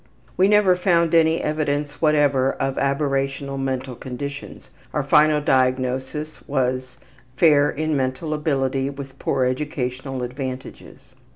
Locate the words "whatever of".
2.01-2.73